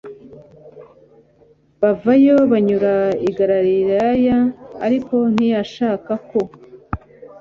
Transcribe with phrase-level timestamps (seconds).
[1.81, 2.93] bavayo banyura
[3.27, 4.39] i galilaya
[4.85, 6.39] ariko ntiyashaka ko